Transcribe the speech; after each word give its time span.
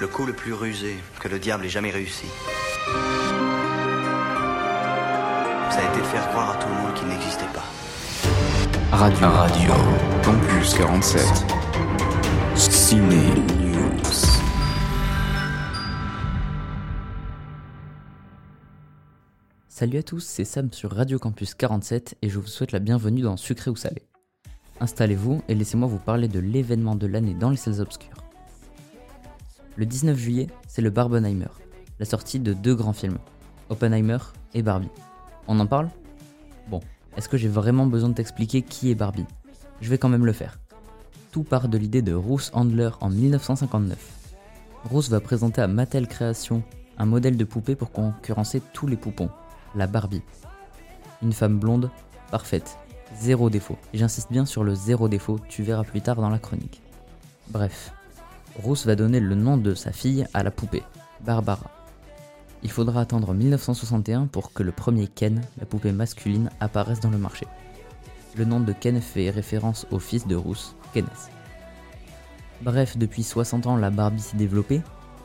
Le 0.00 0.08
coup 0.08 0.26
le 0.26 0.32
plus 0.32 0.52
rusé 0.52 0.96
que 1.20 1.28
le 1.28 1.38
diable 1.38 1.66
ait 1.66 1.68
jamais 1.68 1.92
réussi. 1.92 2.26
Ça 5.70 5.78
a 5.78 5.90
été 5.92 6.00
de 6.00 6.06
faire 6.06 6.28
croire 6.30 6.50
à 6.50 6.56
tout 6.56 6.68
le 6.68 6.74
monde 6.74 6.94
qu'il 6.94 7.06
n'existait 7.06 7.46
pas. 7.54 7.64
Radio 8.90 9.28
Radio 9.28 9.72
Campus 10.24 10.74
47 10.74 11.22
Ciné 12.56 13.16
News 13.60 14.12
Salut 19.68 19.98
à 19.98 20.02
tous, 20.02 20.24
c'est 20.24 20.44
Sam 20.44 20.72
sur 20.72 20.90
Radio 20.90 21.20
Campus 21.20 21.54
47 21.54 22.16
et 22.20 22.28
je 22.28 22.40
vous 22.40 22.48
souhaite 22.48 22.72
la 22.72 22.80
bienvenue 22.80 23.22
dans 23.22 23.36
Sucré 23.36 23.70
ou 23.70 23.76
Salé. 23.76 24.02
Installez-vous 24.80 25.42
et 25.48 25.54
laissez-moi 25.54 25.86
vous 25.86 25.98
parler 25.98 26.26
de 26.26 26.40
l'événement 26.40 26.96
de 26.96 27.06
l'année 27.06 27.34
dans 27.34 27.50
les 27.50 27.56
salles 27.56 27.80
obscures. 27.80 28.23
Le 29.76 29.86
19 29.86 30.16
juillet, 30.16 30.46
c'est 30.68 30.82
le 30.82 30.90
Barbenheimer, 30.90 31.48
la 31.98 32.06
sortie 32.06 32.38
de 32.38 32.52
deux 32.52 32.76
grands 32.76 32.92
films, 32.92 33.18
Oppenheimer 33.70 34.18
et 34.54 34.62
Barbie. 34.62 34.90
On 35.48 35.58
en 35.58 35.66
parle? 35.66 35.88
Bon, 36.68 36.78
est-ce 37.16 37.28
que 37.28 37.36
j'ai 37.36 37.48
vraiment 37.48 37.86
besoin 37.86 38.10
de 38.10 38.14
t'expliquer 38.14 38.62
qui 38.62 38.92
est 38.92 38.94
Barbie? 38.94 39.26
Je 39.80 39.90
vais 39.90 39.98
quand 39.98 40.08
même 40.08 40.26
le 40.26 40.32
faire. 40.32 40.60
Tout 41.32 41.42
part 41.42 41.68
de 41.68 41.76
l'idée 41.76 42.02
de 42.02 42.14
Ruth 42.14 42.52
Handler 42.54 42.90
en 43.00 43.10
1959. 43.10 43.98
Ruth 44.92 45.08
va 45.08 45.20
présenter 45.20 45.60
à 45.60 45.66
Mattel 45.66 46.06
Création 46.06 46.62
un 46.96 47.06
modèle 47.06 47.36
de 47.36 47.44
poupée 47.44 47.74
pour 47.74 47.90
concurrencer 47.90 48.62
tous 48.72 48.86
les 48.86 48.96
poupons, 48.96 49.30
la 49.74 49.88
Barbie. 49.88 50.22
Une 51.20 51.32
femme 51.32 51.58
blonde, 51.58 51.90
parfaite, 52.30 52.78
zéro 53.18 53.50
défaut. 53.50 53.78
J'insiste 53.92 54.30
bien 54.30 54.46
sur 54.46 54.62
le 54.62 54.76
zéro 54.76 55.08
défaut, 55.08 55.40
tu 55.48 55.64
verras 55.64 55.82
plus 55.82 56.00
tard 56.00 56.16
dans 56.16 56.30
la 56.30 56.38
chronique. 56.38 56.80
Bref, 57.48 57.92
Ruth 58.62 58.86
va 58.86 58.94
donner 58.94 59.20
le 59.20 59.34
nom 59.34 59.56
de 59.56 59.74
sa 59.74 59.90
fille 59.90 60.26
à 60.32 60.42
la 60.42 60.50
poupée, 60.50 60.84
Barbara. 61.24 61.70
Il 62.62 62.70
faudra 62.70 63.00
attendre 63.00 63.34
1961 63.34 64.26
pour 64.26 64.52
que 64.52 64.62
le 64.62 64.70
premier 64.70 65.08
Ken, 65.08 65.42
la 65.58 65.66
poupée 65.66 65.92
masculine, 65.92 66.50
apparaisse 66.60 67.00
dans 67.00 67.10
le 67.10 67.18
marché. 67.18 67.46
Le 68.36 68.44
nom 68.44 68.60
de 68.60 68.72
Ken 68.72 69.00
fait 69.00 69.30
référence 69.30 69.86
au 69.90 69.98
fils 69.98 70.26
de 70.26 70.36
Ruth, 70.36 70.76
Kenneth. 70.92 71.30
Bref, 72.62 72.96
depuis 72.96 73.24
60 73.24 73.66
ans, 73.66 73.76
la 73.76 73.90
Barbie 73.90 74.22
s'est 74.22 74.36
développée, 74.36 74.82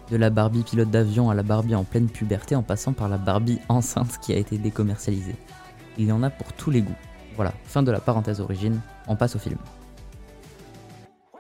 de 0.09 0.17
la 0.17 0.31
Barbie 0.31 0.63
pilote 0.63 0.89
d'avion 0.89 1.29
à 1.29 1.35
la 1.35 1.43
Barbie 1.43 1.75
en 1.75 1.83
pleine 1.83 2.09
puberté 2.09 2.55
en 2.55 2.63
passant 2.63 2.93
par 2.93 3.09
la 3.09 3.17
Barbie 3.17 3.59
enceinte 3.69 4.17
qui 4.21 4.33
a 4.33 4.37
été 4.37 4.57
décommercialisée. 4.57 5.35
Il 5.99 6.07
y 6.07 6.11
en 6.11 6.23
a 6.23 6.31
pour 6.31 6.51
tous 6.53 6.71
les 6.71 6.81
goûts. 6.81 6.95
Voilà, 7.35 7.53
fin 7.65 7.83
de 7.83 7.91
la 7.91 7.99
parenthèse 7.99 8.41
origine, 8.41 8.81
on 9.07 9.15
passe 9.15 9.35
au 9.35 9.39
film. 9.39 9.57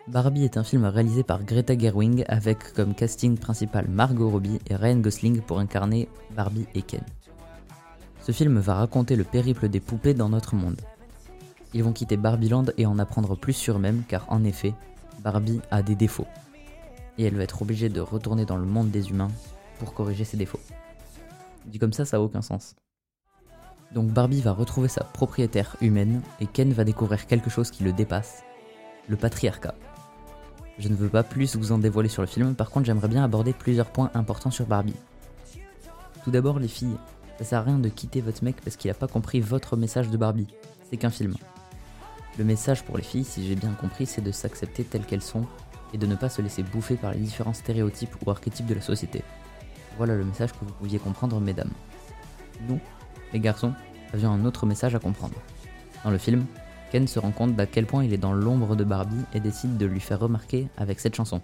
Barbie 0.09 0.43
est 0.43 0.57
un 0.57 0.63
film 0.63 0.85
réalisé 0.85 1.21
par 1.21 1.43
Greta 1.43 1.77
Gerwig 1.77 2.25
avec 2.27 2.73
comme 2.73 2.95
casting 2.95 3.37
principal 3.37 3.87
Margot 3.87 4.31
Robbie 4.31 4.57
et 4.67 4.75
Ryan 4.75 4.97
Gosling 4.97 5.39
pour 5.39 5.59
incarner 5.59 6.09
Barbie 6.35 6.65
et 6.73 6.81
Ken. 6.81 7.03
Ce 8.19 8.31
film 8.31 8.57
va 8.57 8.73
raconter 8.73 9.15
le 9.15 9.23
périple 9.23 9.69
des 9.69 9.79
poupées 9.79 10.15
dans 10.15 10.29
notre 10.29 10.55
monde. 10.55 10.81
Ils 11.75 11.83
vont 11.83 11.93
quitter 11.93 12.17
Barbieland 12.17 12.65
et 12.79 12.87
en 12.87 12.97
apprendre 12.97 13.37
plus 13.37 13.53
sur 13.53 13.75
eux-mêmes 13.75 14.01
car 14.07 14.25
en 14.29 14.43
effet, 14.43 14.73
Barbie 15.19 15.61
a 15.69 15.83
des 15.83 15.95
défauts. 15.95 16.27
Et 17.19 17.25
elle 17.25 17.35
va 17.35 17.43
être 17.43 17.61
obligée 17.61 17.89
de 17.89 18.01
retourner 18.01 18.45
dans 18.45 18.57
le 18.57 18.65
monde 18.65 18.89
des 18.89 19.11
humains 19.11 19.31
pour 19.77 19.93
corriger 19.93 20.25
ses 20.25 20.37
défauts. 20.37 20.61
Dit 21.67 21.77
comme 21.77 21.93
ça, 21.93 22.05
ça 22.05 22.17
n'a 22.17 22.23
aucun 22.23 22.41
sens. 22.41 22.75
Donc 23.93 24.09
Barbie 24.09 24.41
va 24.41 24.53
retrouver 24.53 24.87
sa 24.87 25.03
propriétaire 25.03 25.75
humaine 25.81 26.23
et 26.39 26.47
Ken 26.47 26.73
va 26.73 26.83
découvrir 26.83 27.27
quelque 27.27 27.51
chose 27.51 27.69
qui 27.69 27.83
le 27.83 27.93
dépasse, 27.93 28.41
le 29.07 29.15
patriarcat. 29.15 29.75
Je 30.79 30.87
ne 30.87 30.95
veux 30.95 31.09
pas 31.09 31.23
plus 31.23 31.57
vous 31.57 31.73
en 31.73 31.77
dévoiler 31.77 32.07
sur 32.07 32.21
le 32.21 32.27
film, 32.27 32.55
par 32.55 32.69
contre 32.69 32.85
j'aimerais 32.85 33.09
bien 33.09 33.23
aborder 33.23 33.51
plusieurs 33.51 33.91
points 33.91 34.09
importants 34.13 34.49
sur 34.49 34.65
Barbie. 34.65 34.95
Tout 36.23 36.31
d'abord 36.31 36.57
les 36.57 36.69
filles, 36.69 36.95
ça 37.37 37.43
sert 37.43 37.59
à 37.59 37.63
rien 37.63 37.79
de 37.79 37.89
quitter 37.89 38.21
votre 38.21 38.43
mec 38.43 38.55
parce 38.63 38.77
qu'il 38.77 38.89
a 38.89 38.93
pas 38.93 39.07
compris 39.07 39.41
votre 39.41 39.75
message 39.75 40.09
de 40.09 40.15
Barbie, 40.17 40.47
c'est 40.89 40.95
qu'un 40.95 41.09
film. 41.09 41.35
Le 42.37 42.45
message 42.45 42.83
pour 42.83 42.95
les 42.95 43.03
filles, 43.03 43.25
si 43.25 43.45
j'ai 43.45 43.55
bien 43.55 43.71
compris, 43.71 44.05
c'est 44.05 44.21
de 44.21 44.31
s'accepter 44.31 44.85
telles 44.85 45.05
qu'elles 45.05 45.21
sont 45.21 45.45
et 45.93 45.97
de 45.97 46.05
ne 46.05 46.15
pas 46.15 46.29
se 46.29 46.41
laisser 46.41 46.63
bouffer 46.63 46.95
par 46.95 47.11
les 47.11 47.19
différents 47.19 47.53
stéréotypes 47.53 48.15
ou 48.25 48.31
archétypes 48.31 48.67
de 48.67 48.75
la 48.75 48.81
société. 48.81 49.23
Voilà 49.97 50.15
le 50.15 50.23
message 50.23 50.53
que 50.53 50.63
vous 50.63 50.73
pouviez 50.73 50.99
comprendre 50.99 51.41
mesdames. 51.41 51.71
Nous, 52.69 52.79
les 53.33 53.41
garçons, 53.41 53.73
avions 54.13 54.31
un 54.31 54.45
autre 54.45 54.65
message 54.65 54.95
à 54.95 54.99
comprendre. 54.99 55.35
Dans 56.05 56.11
le 56.11 56.17
film, 56.17 56.45
Ken 56.91 57.07
se 57.07 57.19
rend 57.19 57.31
compte 57.31 57.55
d'à 57.55 57.65
quel 57.65 57.85
point 57.85 58.03
il 58.03 58.13
est 58.13 58.17
dans 58.17 58.33
l'ombre 58.33 58.75
de 58.75 58.83
Barbie 58.83 59.25
et 59.33 59.39
décide 59.39 59.77
de 59.77 59.85
lui 59.85 59.99
faire 59.99 60.19
remarquer 60.19 60.67
avec 60.77 60.99
cette 60.99 61.15
chanson. 61.15 61.41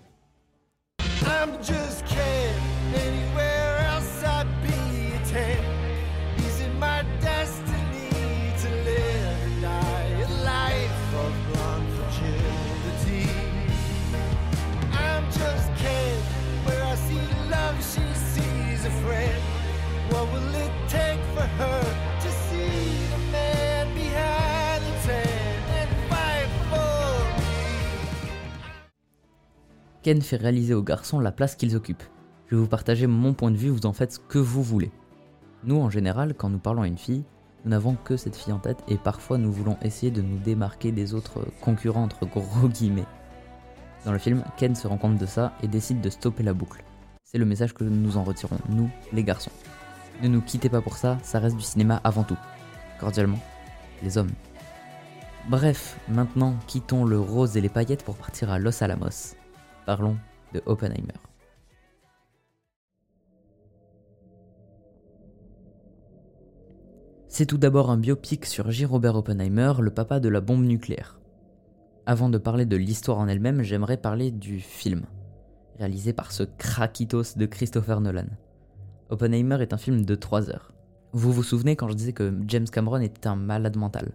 Ken 30.05 30.21
fait 30.21 30.35
réaliser 30.35 30.75
aux 30.75 30.83
garçons 30.83 31.19
la 31.19 31.31
place 31.31 31.55
qu'ils 31.55 31.75
occupent. 31.75 32.03
Je 32.45 32.55
vais 32.55 32.61
vous 32.61 32.67
partager 32.67 33.07
mon 33.07 33.33
point 33.33 33.49
de 33.49 33.57
vue, 33.57 33.69
vous 33.69 33.87
en 33.87 33.91
faites 33.91 34.11
ce 34.11 34.19
que 34.19 34.37
vous 34.37 34.61
voulez. 34.61 34.91
Nous, 35.63 35.81
en 35.81 35.89
général, 35.89 36.35
quand 36.35 36.47
nous 36.47 36.59
parlons 36.59 36.83
à 36.83 36.87
une 36.87 36.99
fille, 36.99 37.23
nous 37.63 37.71
n'avons 37.71 37.95
que 37.95 38.15
cette 38.15 38.35
fille 38.35 38.53
en 38.53 38.59
tête 38.59 38.83
et 38.87 38.97
parfois 38.97 39.39
nous 39.39 39.51
voulons 39.51 39.77
essayer 39.81 40.11
de 40.11 40.21
nous 40.21 40.37
démarquer 40.37 40.91
des 40.91 41.15
autres 41.15 41.47
concurrents 41.59 42.03
entre 42.03 42.27
gros 42.27 42.67
guillemets. 42.69 43.07
Dans 44.05 44.11
le 44.11 44.19
film, 44.19 44.43
Ken 44.57 44.75
se 44.75 44.85
rend 44.87 44.97
compte 44.97 45.17
de 45.17 45.25
ça 45.25 45.53
et 45.63 45.67
décide 45.67 46.01
de 46.01 46.11
stopper 46.11 46.43
la 46.43 46.53
boucle. 46.53 46.83
C'est 47.23 47.39
le 47.39 47.45
message 47.45 47.73
que 47.73 47.83
nous 47.83 48.17
en 48.17 48.23
retirons, 48.23 48.59
nous, 48.69 48.91
les 49.11 49.23
garçons. 49.23 49.49
Ne 50.21 50.27
nous 50.27 50.41
quittez 50.41 50.69
pas 50.69 50.81
pour 50.81 50.97
ça, 50.97 51.17
ça 51.23 51.39
reste 51.39 51.57
du 51.57 51.63
cinéma 51.63 51.99
avant 52.03 52.25
tout. 52.25 52.37
Cordialement, 52.99 53.39
les 54.03 54.19
hommes. 54.19 54.33
Bref, 55.49 55.97
maintenant 56.07 56.53
quittons 56.67 57.05
le 57.05 57.19
rose 57.19 57.57
et 57.57 57.61
les 57.61 57.69
paillettes 57.69 58.03
pour 58.03 58.17
partir 58.17 58.51
à 58.51 58.59
Los 58.59 58.83
Alamos. 58.83 59.35
Parlons 59.85 60.17
de 60.53 60.63
Oppenheimer. 60.65 61.13
C'est 67.27 67.45
tout 67.45 67.57
d'abord 67.57 67.91
un 67.91 67.97
biopic 67.97 68.45
sur 68.45 68.71
J. 68.71 68.85
Robert 68.85 69.15
Oppenheimer, 69.15 69.73
le 69.79 69.91
papa 69.91 70.19
de 70.19 70.29
la 70.29 70.41
bombe 70.41 70.63
nucléaire. 70.63 71.19
Avant 72.07 72.29
de 72.29 72.37
parler 72.37 72.65
de 72.65 72.77
l'histoire 72.77 73.19
en 73.19 73.27
elle-même, 73.27 73.61
j'aimerais 73.61 73.97
parler 73.97 74.31
du 74.31 74.59
film, 74.59 75.05
réalisé 75.77 76.13
par 76.13 76.31
ce 76.31 76.43
craquitos 76.43 77.35
de 77.35 77.45
Christopher 77.45 78.01
Nolan. 78.01 78.27
Oppenheimer 79.09 79.61
est 79.61 79.73
un 79.73 79.77
film 79.77 80.05
de 80.05 80.15
3 80.15 80.49
heures. 80.49 80.73
Vous 81.11 81.31
vous 81.31 81.43
souvenez 81.43 81.75
quand 81.75 81.89
je 81.89 81.95
disais 81.95 82.13
que 82.13 82.33
James 82.47 82.69
Cameron 82.69 83.01
était 83.01 83.27
un 83.27 83.35
malade 83.35 83.77
mental? 83.77 84.13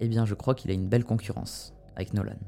Eh 0.00 0.06
bien, 0.06 0.26
je 0.26 0.34
crois 0.34 0.54
qu'il 0.54 0.70
a 0.70 0.74
une 0.74 0.88
belle 0.88 1.04
concurrence 1.04 1.74
avec 1.96 2.12
Nolan. 2.12 2.38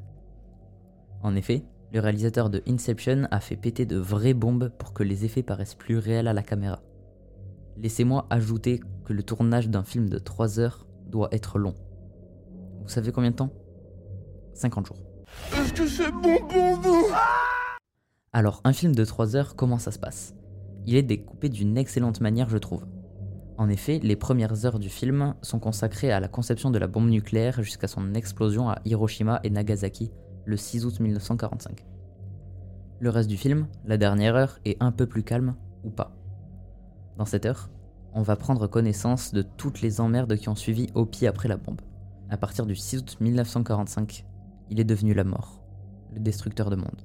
En 1.22 1.34
effet, 1.34 1.64
le 1.92 2.00
réalisateur 2.00 2.50
de 2.50 2.62
Inception 2.68 3.26
a 3.30 3.40
fait 3.40 3.56
péter 3.56 3.86
de 3.86 3.96
vraies 3.96 4.34
bombes 4.34 4.70
pour 4.78 4.92
que 4.92 5.02
les 5.02 5.24
effets 5.24 5.42
paraissent 5.42 5.74
plus 5.74 5.96
réels 5.96 6.28
à 6.28 6.34
la 6.34 6.42
caméra. 6.42 6.82
Laissez-moi 7.78 8.26
ajouter 8.28 8.80
que 9.04 9.12
le 9.12 9.22
tournage 9.22 9.70
d'un 9.70 9.84
film 9.84 10.08
de 10.08 10.18
3 10.18 10.60
heures 10.60 10.86
doit 11.06 11.28
être 11.32 11.58
long. 11.58 11.74
Vous 12.82 12.88
savez 12.88 13.10
combien 13.10 13.30
de 13.30 13.36
temps? 13.36 13.50
50 14.54 14.86
jours. 14.86 14.98
Est-ce 15.52 15.72
que 15.72 15.86
c'est 15.86 16.10
bon 16.10 16.36
pour 16.48 16.74
vous? 16.82 17.06
Alors, 18.32 18.60
un 18.64 18.72
film 18.72 18.94
de 18.94 19.04
3 19.04 19.36
heures, 19.36 19.56
comment 19.56 19.78
ça 19.78 19.90
se 19.90 19.98
passe? 19.98 20.34
Il 20.86 20.96
est 20.96 21.02
découpé 21.02 21.48
d'une 21.48 21.78
excellente 21.78 22.20
manière, 22.20 22.50
je 22.50 22.58
trouve. 22.58 22.86
En 23.56 23.68
effet, 23.68 23.98
les 24.02 24.16
premières 24.16 24.66
heures 24.66 24.78
du 24.78 24.90
film 24.90 25.34
sont 25.42 25.58
consacrées 25.58 26.12
à 26.12 26.20
la 26.20 26.28
conception 26.28 26.70
de 26.70 26.78
la 26.78 26.86
bombe 26.86 27.08
nucléaire 27.08 27.62
jusqu'à 27.62 27.88
son 27.88 28.14
explosion 28.14 28.68
à 28.68 28.80
Hiroshima 28.84 29.40
et 29.42 29.50
Nagasaki 29.50 30.12
le 30.48 30.56
6 30.56 30.86
août 30.86 30.98
1945. 30.98 31.84
Le 33.00 33.10
reste 33.10 33.28
du 33.28 33.36
film, 33.36 33.66
la 33.84 33.98
dernière 33.98 34.34
heure, 34.34 34.58
est 34.64 34.82
un 34.82 34.92
peu 34.92 35.04
plus 35.04 35.22
calme, 35.22 35.54
ou 35.84 35.90
pas. 35.90 36.16
Dans 37.18 37.26
cette 37.26 37.44
heure, 37.44 37.68
on 38.14 38.22
va 38.22 38.34
prendre 38.34 38.66
connaissance 38.66 39.34
de 39.34 39.42
toutes 39.42 39.82
les 39.82 40.00
emmerdes 40.00 40.36
qui 40.36 40.48
ont 40.48 40.54
suivi 40.54 40.88
Hopi 40.94 41.26
après 41.26 41.48
la 41.48 41.58
bombe. 41.58 41.82
À 42.30 42.38
partir 42.38 42.64
du 42.64 42.74
6 42.74 42.96
août 42.96 43.16
1945, 43.20 44.24
il 44.70 44.80
est 44.80 44.84
devenu 44.84 45.12
la 45.12 45.24
mort, 45.24 45.62
le 46.14 46.20
destructeur 46.20 46.70
de 46.70 46.76
monde. 46.76 47.02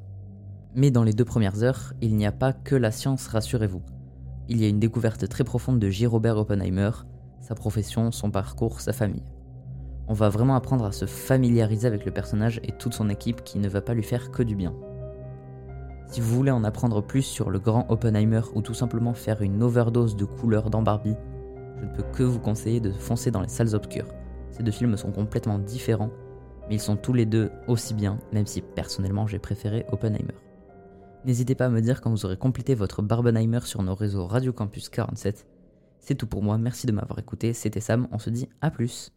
Mais 0.73 0.89
dans 0.89 1.03
les 1.03 1.13
deux 1.13 1.25
premières 1.25 1.63
heures, 1.63 1.93
il 1.99 2.15
n'y 2.15 2.25
a 2.25 2.31
pas 2.31 2.53
que 2.53 2.75
la 2.75 2.91
science, 2.91 3.27
rassurez-vous. 3.27 3.83
Il 4.47 4.61
y 4.61 4.65
a 4.65 4.69
une 4.69 4.79
découverte 4.79 5.27
très 5.27 5.43
profonde 5.43 5.79
de 5.79 5.89
J. 5.89 6.05
Robert 6.05 6.37
Oppenheimer, 6.37 6.91
sa 7.41 7.55
profession, 7.55 8.13
son 8.13 8.31
parcours, 8.31 8.79
sa 8.79 8.93
famille. 8.93 9.23
On 10.07 10.13
va 10.13 10.29
vraiment 10.29 10.55
apprendre 10.55 10.85
à 10.85 10.91
se 10.91 11.05
familiariser 11.05 11.87
avec 11.87 12.05
le 12.05 12.11
personnage 12.11 12.59
et 12.63 12.73
toute 12.73 12.93
son 12.93 13.09
équipe 13.09 13.43
qui 13.43 13.59
ne 13.59 13.69
va 13.69 13.81
pas 13.81 13.93
lui 13.93 14.03
faire 14.03 14.31
que 14.31 14.43
du 14.43 14.55
bien. 14.55 14.73
Si 16.07 16.19
vous 16.19 16.35
voulez 16.35 16.51
en 16.51 16.63
apprendre 16.63 17.01
plus 17.01 17.21
sur 17.21 17.49
le 17.49 17.59
grand 17.59 17.89
Oppenheimer 17.89 18.41
ou 18.53 18.61
tout 18.61 18.73
simplement 18.73 19.13
faire 19.13 19.41
une 19.41 19.63
overdose 19.63 20.15
de 20.15 20.25
couleurs 20.25 20.69
dans 20.69 20.83
Barbie, 20.83 21.15
je 21.79 21.85
ne 21.85 21.95
peux 21.95 22.03
que 22.03 22.23
vous 22.23 22.39
conseiller 22.39 22.79
de 22.79 22.91
foncer 22.91 23.31
dans 23.31 23.41
les 23.41 23.47
salles 23.47 23.73
obscures. 23.73 24.13
Ces 24.51 24.61
deux 24.61 24.71
films 24.71 24.97
sont 24.97 25.11
complètement 25.11 25.57
différents, 25.57 26.11
mais 26.67 26.75
ils 26.75 26.81
sont 26.81 26.97
tous 26.97 27.13
les 27.13 27.25
deux 27.25 27.49
aussi 27.67 27.93
bien, 27.93 28.19
même 28.31 28.45
si 28.45 28.61
personnellement 28.61 29.25
j'ai 29.25 29.39
préféré 29.39 29.85
Oppenheimer. 29.91 30.35
N'hésitez 31.25 31.55
pas 31.55 31.65
à 31.67 31.69
me 31.69 31.81
dire 31.81 32.01
quand 32.01 32.11
vous 32.11 32.25
aurez 32.25 32.37
complété 32.37 32.75
votre 32.75 33.01
Barbenheimer 33.01 33.61
sur 33.61 33.81
nos 33.81 33.95
réseaux 33.95 34.27
Radio 34.27 34.51
Campus 34.51 34.89
47. 34.89 35.47
C'est 35.99 36.15
tout 36.15 36.27
pour 36.27 36.43
moi, 36.43 36.57
merci 36.57 36.85
de 36.85 36.91
m'avoir 36.91 37.17
écouté, 37.17 37.53
c'était 37.53 37.79
Sam, 37.79 38.07
on 38.11 38.19
se 38.19 38.29
dit 38.29 38.49
à 38.61 38.69
plus 38.69 39.13